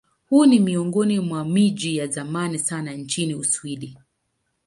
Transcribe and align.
Huu 0.29 0.45
ni 0.45 0.59
miongoni 0.59 1.19
mwa 1.19 1.45
miji 1.45 1.97
ya 1.97 2.07
zamani 2.07 2.59
sana 2.59 2.93
nchini 2.93 3.35
Uswidi. 3.35 3.97